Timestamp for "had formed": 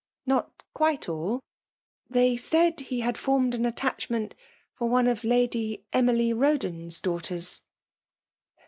3.01-3.53